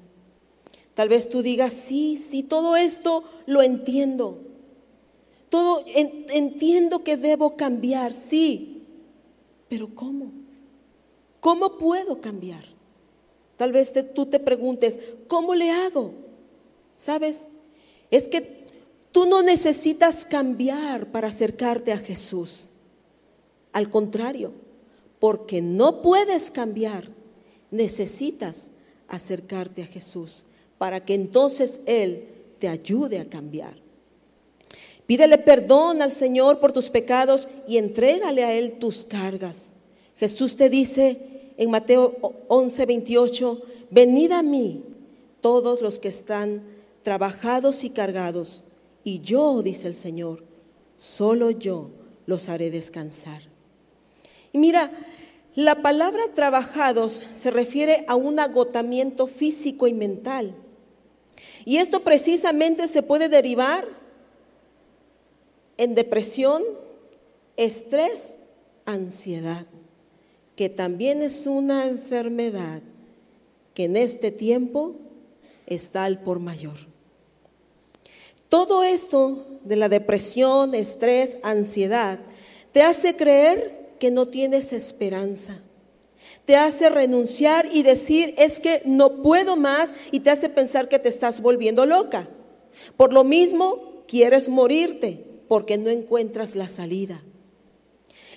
[0.94, 4.38] Tal vez tú digas, sí, sí, todo esto lo entiendo.
[5.50, 8.84] Todo entiendo que debo cambiar, sí,
[9.68, 10.32] pero ¿cómo?
[11.40, 12.64] ¿Cómo puedo cambiar?
[13.58, 16.12] Tal vez tú te preguntes, ¿cómo le hago?
[16.96, 17.48] ¿Sabes?
[18.12, 18.63] Es que
[19.14, 22.72] Tú no necesitas cambiar para acercarte a Jesús.
[23.72, 24.52] Al contrario,
[25.20, 27.08] porque no puedes cambiar,
[27.72, 28.72] necesitas
[29.08, 30.48] acercarte a Jesús
[30.78, 32.28] para que entonces Él
[32.60, 33.76] te ayude a cambiar.
[35.06, 39.76] Pídele perdón al Señor por tus pecados y entrégale a Él tus cargas.
[40.18, 42.16] Jesús te dice en Mateo
[42.48, 43.62] 11, 28,
[43.92, 44.84] venid a mí
[45.40, 46.64] todos los que están
[47.04, 48.64] trabajados y cargados,
[49.04, 50.44] y yo, dice el Señor,
[50.96, 51.92] solo yo
[52.26, 53.42] los haré descansar.
[54.52, 54.92] Y mira,
[55.56, 60.56] la palabra trabajados se refiere a un agotamiento físico y mental.
[61.66, 63.86] Y esto precisamente se puede derivar
[65.78, 66.64] en depresión,
[67.58, 68.38] estrés,
[68.86, 69.66] ansiedad,
[70.56, 72.82] que también es una enfermedad
[73.74, 74.96] que en este tiempo
[75.66, 76.93] está al por mayor.
[78.54, 82.20] Todo esto de la depresión, estrés, ansiedad,
[82.72, 85.58] te hace creer que no tienes esperanza.
[86.46, 91.00] Te hace renunciar y decir, es que no puedo más y te hace pensar que
[91.00, 92.28] te estás volviendo loca.
[92.96, 97.24] Por lo mismo, quieres morirte porque no encuentras la salida.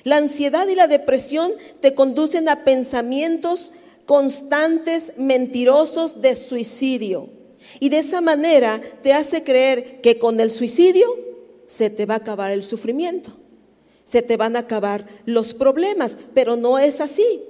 [0.03, 1.53] La ansiedad y la depresión
[1.83, 3.73] te conducen a pensamientos
[4.07, 7.36] constantes, mentirosos de suicidio.
[7.81, 11.07] Y de esa manera te hace creer que con el suicidio
[11.67, 13.33] se te va a acabar el sufrimiento,
[14.05, 17.41] se te van a acabar los problemas, pero no es así.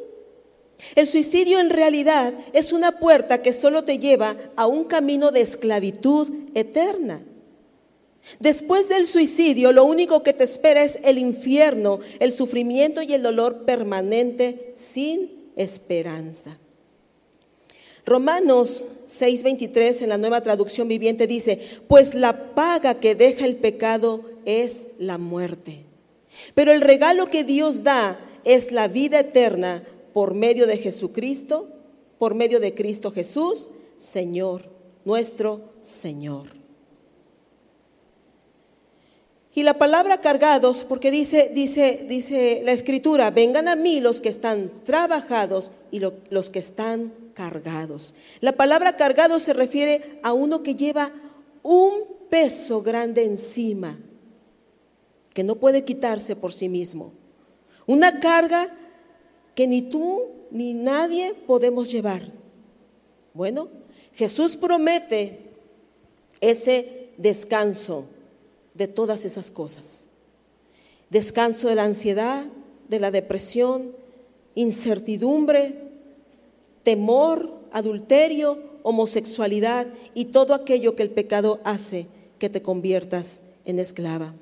[0.95, 5.41] El suicidio en realidad es una puerta que solo te lleva a un camino de
[5.41, 7.22] esclavitud eterna.
[8.41, 13.22] Después del suicidio, lo único que te espera es el infierno, el sufrimiento y el
[13.22, 16.59] dolor permanente sin esperanza.
[18.07, 24.23] Romanos 6:23 en la nueva traducción viviente dice, pues la paga que deja el pecado
[24.45, 25.83] es la muerte.
[26.55, 29.83] Pero el regalo que Dios da es la vida eterna
[30.15, 31.69] por medio de Jesucristo,
[32.19, 34.63] por medio de Cristo Jesús, Señor,
[35.05, 36.66] nuestro Señor.
[39.57, 44.29] Y la palabra cargados, porque dice, dice, dice la escritura, vengan a mí los que
[44.29, 48.15] están trabajados y los que están cargados.
[48.43, 51.11] La palabra cargado se refiere a uno que lleva
[51.63, 51.93] un
[52.29, 53.99] peso grande encima,
[55.33, 57.15] que no puede quitarse por sí mismo.
[57.87, 58.69] Una carga
[59.55, 62.21] que ni tú ni nadie podemos llevar.
[63.33, 63.71] Bueno,
[64.13, 65.49] Jesús promete
[66.43, 68.11] ese descanso
[68.77, 70.07] de todas esas cosas.
[71.11, 72.45] Descanso de la ansiedad,
[72.89, 73.93] de la depresión,
[74.55, 75.74] incertidumbre,
[76.83, 82.07] temor, adulterio, homosexualidad y todo aquello que el pecado hace
[82.39, 84.35] que te conviertas en esclava.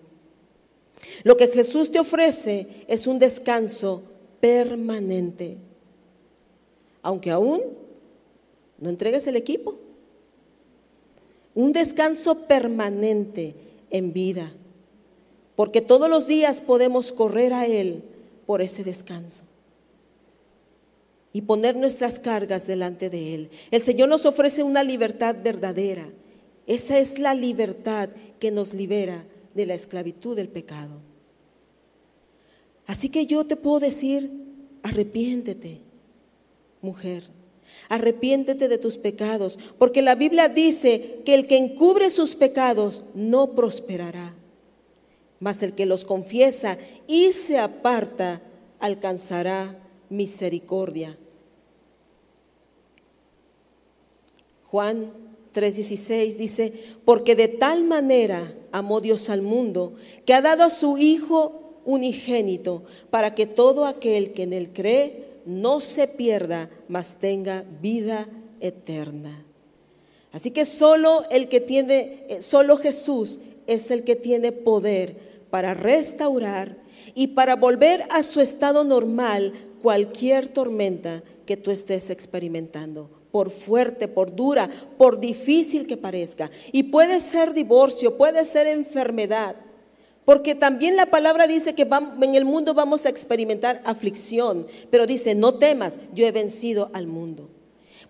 [1.22, 4.02] Lo que Jesús te ofrece es un descanso
[4.40, 5.56] permanente,
[7.02, 7.62] aunque aún
[8.78, 9.76] no entregues el equipo.
[11.54, 13.54] Un descanso permanente
[13.94, 14.52] en vida,
[15.54, 18.02] porque todos los días podemos correr a Él
[18.44, 19.44] por ese descanso
[21.32, 23.50] y poner nuestras cargas delante de Él.
[23.70, 26.04] El Señor nos ofrece una libertad verdadera.
[26.66, 28.08] Esa es la libertad
[28.40, 29.24] que nos libera
[29.54, 31.00] de la esclavitud del pecado.
[32.88, 34.28] Así que yo te puedo decir,
[34.82, 35.82] arrepiéntete,
[36.82, 37.22] mujer.
[37.88, 43.52] Arrepiéntete de tus pecados, porque la Biblia dice que el que encubre sus pecados no
[43.54, 44.34] prosperará,
[45.40, 48.40] mas el que los confiesa y se aparta
[48.78, 51.16] alcanzará misericordia.
[54.64, 55.12] Juan
[55.54, 56.72] 3:16 dice,
[57.04, 59.94] porque de tal manera amó Dios al mundo,
[60.26, 65.23] que ha dado a su Hijo unigénito, para que todo aquel que en él cree
[65.46, 68.26] no se pierda, mas tenga vida
[68.60, 69.44] eterna.
[70.32, 75.16] Así que solo el que tiene, eh, solo Jesús es el que tiene poder
[75.50, 76.76] para restaurar
[77.14, 84.08] y para volver a su estado normal cualquier tormenta que tú estés experimentando, por fuerte,
[84.08, 84.68] por dura,
[84.98, 86.50] por difícil que parezca.
[86.72, 89.56] Y puede ser divorcio, puede ser enfermedad,
[90.24, 91.88] porque también la palabra dice que
[92.22, 97.06] en el mundo vamos a experimentar aflicción, pero dice, no temas, yo he vencido al
[97.06, 97.50] mundo.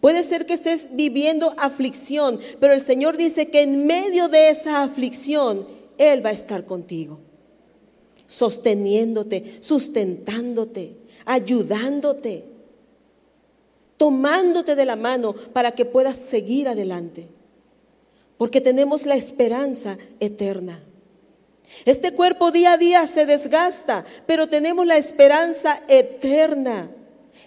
[0.01, 4.83] Puede ser que estés viviendo aflicción, pero el Señor dice que en medio de esa
[4.83, 5.67] aflicción,
[5.99, 7.19] Él va a estar contigo,
[8.27, 12.45] sosteniéndote, sustentándote, ayudándote,
[13.97, 17.27] tomándote de la mano para que puedas seguir adelante,
[18.37, 20.81] porque tenemos la esperanza eterna.
[21.85, 26.91] Este cuerpo día a día se desgasta, pero tenemos la esperanza eterna,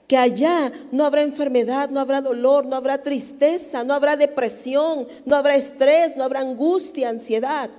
[0.07, 5.35] que allá no habrá enfermedad, no habrá dolor, no habrá tristeza, no habrá depresión, no
[5.35, 7.69] habrá estrés, no habrá angustia, ansiedad,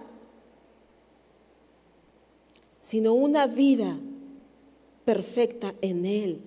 [2.81, 3.97] sino una vida
[5.05, 6.43] perfecta en Él.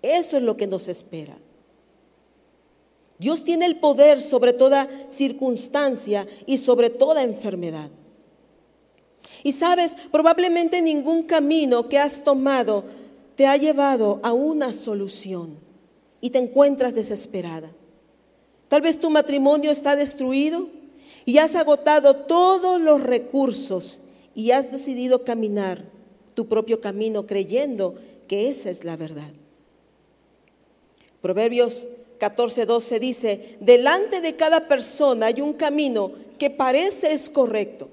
[0.00, 1.36] Eso es lo que nos espera.
[3.18, 7.90] Dios tiene el poder sobre toda circunstancia y sobre toda enfermedad.
[9.44, 12.84] Y sabes, probablemente ningún camino que has tomado
[13.34, 15.58] te ha llevado a una solución
[16.20, 17.70] y te encuentras desesperada.
[18.68, 20.68] Tal vez tu matrimonio está destruido
[21.24, 24.00] y has agotado todos los recursos
[24.34, 25.84] y has decidido caminar
[26.34, 27.94] tu propio camino creyendo
[28.28, 29.30] que esa es la verdad.
[31.20, 31.88] Proverbios
[32.18, 37.88] 14:12 dice, delante de cada persona hay un camino que parece es correcto,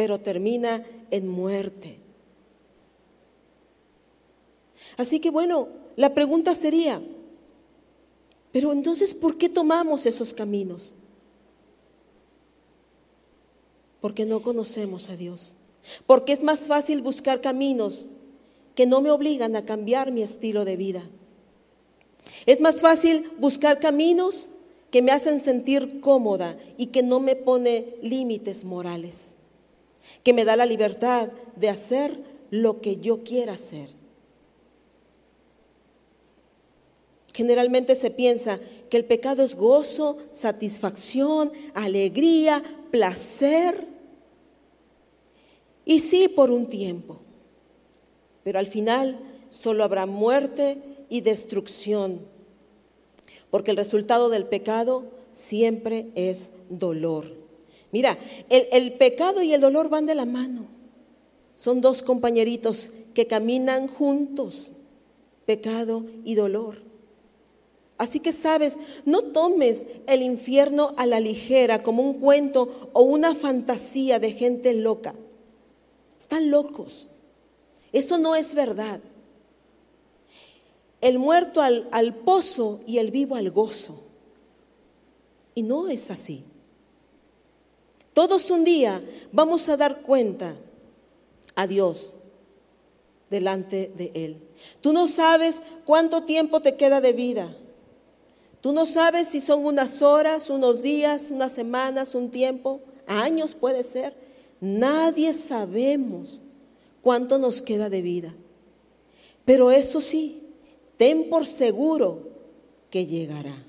[0.00, 1.98] pero termina en muerte.
[4.96, 7.02] Así que bueno, la pregunta sería,
[8.50, 10.94] pero entonces, ¿por qué tomamos esos caminos?
[14.00, 15.52] Porque no conocemos a Dios.
[16.06, 18.08] Porque es más fácil buscar caminos
[18.74, 21.02] que no me obligan a cambiar mi estilo de vida.
[22.46, 24.52] Es más fácil buscar caminos
[24.90, 29.34] que me hacen sentir cómoda y que no me pone límites morales,
[30.22, 32.16] que me da la libertad de hacer
[32.50, 33.88] lo que yo quiera hacer.
[37.32, 38.58] Generalmente se piensa
[38.90, 43.86] que el pecado es gozo, satisfacción, alegría, placer.
[45.84, 47.20] Y sí, por un tiempo.
[48.42, 52.20] Pero al final solo habrá muerte y destrucción.
[53.50, 57.34] Porque el resultado del pecado siempre es dolor.
[57.92, 58.16] Mira,
[58.48, 60.66] el, pecado y el dolor van de la mano.
[61.56, 64.72] Son dos compañeritos que caminan juntos.
[65.44, 66.80] Pecado y dolor.
[67.98, 73.34] Así que sabes, no tomes el infierno a la ligera como un cuento o una
[73.34, 75.14] fantasía de gente loca.
[76.18, 77.08] Están locos.
[77.92, 79.00] Eso no es verdad.
[81.00, 84.00] El muerto al pozo y el vivo al gozo.
[85.54, 86.44] Y no es así.
[88.14, 89.00] Todos un día
[89.32, 90.54] vamos a dar cuenta
[91.54, 92.14] a Dios
[93.30, 94.42] delante de Él.
[94.80, 97.54] Tú no sabes cuánto tiempo te queda de vida.
[98.60, 103.84] Tú no sabes si son unas horas, unos días, unas semanas, un tiempo, años puede
[103.84, 104.12] ser.
[104.60, 106.42] Nadie sabemos
[107.00, 108.34] cuánto nos queda de vida.
[109.44, 110.42] Pero eso sí,
[110.98, 112.28] ten por seguro
[112.90, 113.64] que llegará.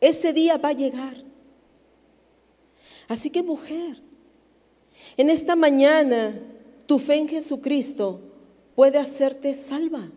[0.00, 1.29] Ese día va a llegar.
[3.10, 4.00] Así que mujer,
[5.16, 6.40] en esta mañana
[6.86, 8.20] tu fe en Jesucristo
[8.76, 10.08] puede hacerte salva.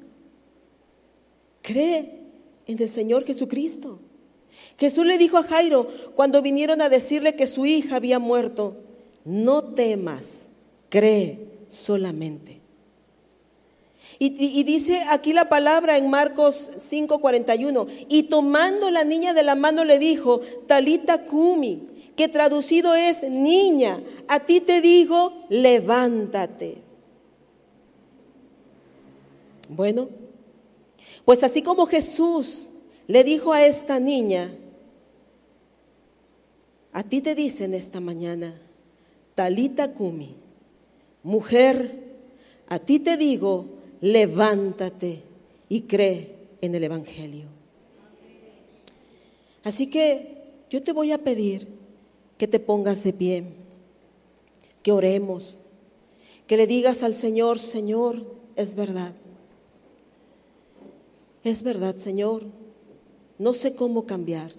[1.63, 2.19] Cree
[2.67, 3.97] en el Señor Jesucristo.
[4.77, 8.77] Jesús le dijo a Jairo cuando vinieron a decirle que su hija había muerto,
[9.25, 10.51] no temas,
[10.89, 12.61] cree solamente.
[14.19, 19.83] Y, dice aquí la palabra en Marcos 5:41, y tomando la niña de la mano
[19.83, 26.77] le dijo, Talita Kumi, que traducido es niña, a ti te digo, levántate.
[29.69, 30.09] Bueno,
[31.25, 32.69] pues así como Jesús
[33.07, 34.53] le dijo a esta niña,
[36.91, 38.53] a ti te dicen esta mañana,
[39.35, 40.35] Talita Kumi,
[41.23, 42.03] mujer,
[42.67, 43.65] a ti te digo,
[44.01, 45.23] levántate
[45.69, 47.45] y cree en el Evangelio.
[49.63, 51.67] Así que yo te voy a pedir
[52.37, 53.43] que te pongas de pie,
[54.81, 55.59] que oremos,
[56.47, 58.25] que le digas al Señor, Señor,
[58.55, 59.13] es verdad.
[61.43, 62.45] Es verdad, Señor,
[63.37, 64.51] no sé cómo cambiar.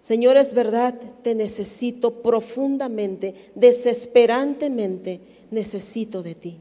[0.00, 6.58] Señor, es verdad, te necesito profundamente, desesperantemente, necesito de ti.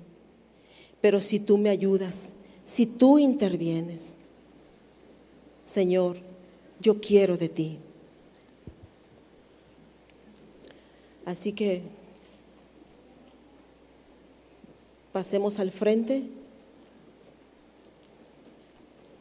[1.02, 4.16] Pero si tú me ayudas, si tú intervienes,
[5.62, 6.16] Señor,
[6.80, 7.80] yo quiero de ti.
[11.26, 11.82] Así que
[15.12, 16.24] pasemos al frente.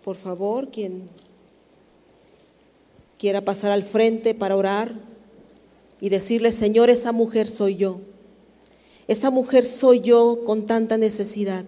[0.05, 1.09] Por favor, quien
[3.19, 4.93] quiera pasar al frente para orar
[6.01, 8.01] y decirle, Señor, esa mujer soy yo.
[9.07, 11.65] Esa mujer soy yo con tanta necesidad.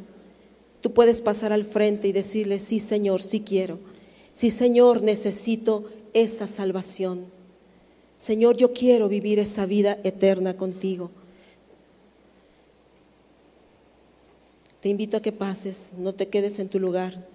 [0.81, 3.79] Tú puedes pasar al frente y decirle, sí, Señor, sí quiero.
[4.33, 7.34] Sí, Señor, necesito esa salvación.
[8.17, 11.11] Señor, yo quiero vivir esa vida eterna contigo.
[14.81, 17.27] Te invito a que pases, no te quedes en tu lugar.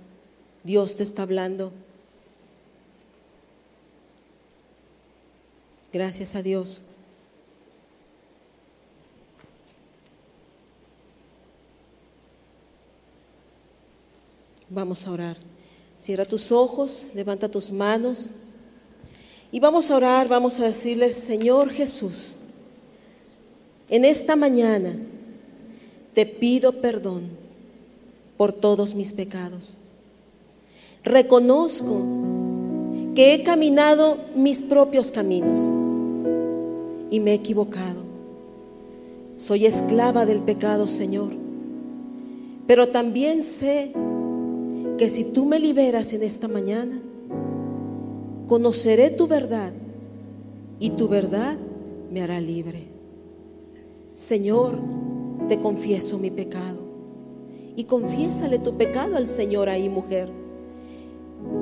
[0.63, 1.71] Dios te está hablando.
[5.91, 6.83] Gracias a Dios.
[14.69, 15.35] Vamos a orar.
[15.97, 18.33] Cierra tus ojos, levanta tus manos
[19.51, 22.37] y vamos a orar, vamos a decirle, Señor Jesús,
[23.89, 24.95] en esta mañana
[26.13, 27.23] te pido perdón
[28.37, 29.77] por todos mis pecados.
[31.03, 32.03] Reconozco
[33.15, 35.71] que he caminado mis propios caminos
[37.09, 38.03] y me he equivocado.
[39.35, 41.31] Soy esclava del pecado, Señor.
[42.67, 43.91] Pero también sé
[44.97, 46.99] que si tú me liberas en esta mañana,
[48.49, 49.71] conoceré tu verdad
[50.79, 51.55] y tu verdad
[52.11, 52.87] me hará libre.
[54.13, 54.75] Señor,
[55.47, 56.79] te confieso mi pecado.
[57.75, 60.29] Y confiésale tu pecado al Señor ahí, mujer.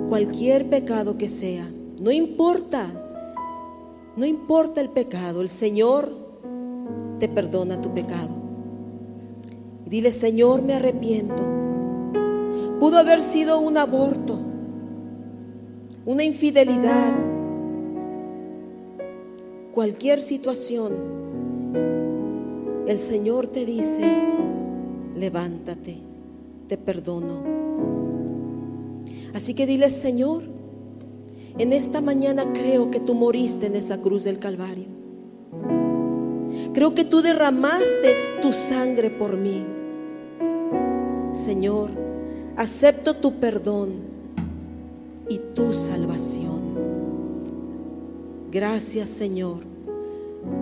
[0.08, 1.70] Cualquier pecado que sea,
[2.02, 2.88] no importa,
[4.16, 6.10] no importa el pecado, el Señor
[7.20, 8.34] te perdona tu pecado.
[9.86, 11.44] Dile, Señor, me arrepiento.
[12.80, 14.40] Pudo haber sido un aborto,
[16.08, 17.14] una infidelidad,
[19.74, 20.94] cualquier situación.
[22.88, 24.10] El Señor te dice,
[25.18, 25.98] levántate,
[26.70, 27.44] te perdono.
[29.34, 30.44] Así que dile, Señor,
[31.58, 34.88] en esta mañana creo que tú moriste en esa cruz del Calvario.
[36.74, 39.62] Creo que tú derramaste tu sangre por mí.
[41.34, 41.90] Señor,
[42.56, 44.17] acepto tu perdón
[45.30, 46.58] y tu salvación.
[48.52, 49.60] Gracias, Señor,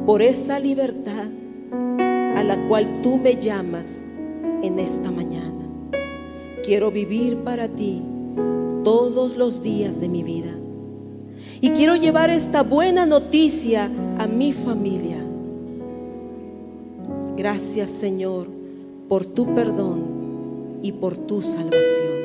[0.06, 1.28] por esa libertad
[2.36, 4.04] a la cual tú me llamas
[4.62, 5.54] en esta mañana.
[6.64, 8.02] Quiero vivir para ti
[8.84, 10.52] todos los días de mi vida.
[11.62, 15.18] Y quiero llevar esta buena noticia a mi familia.
[17.38, 18.48] Gracias Señor
[19.08, 22.25] por tu perdón y por tu salvación.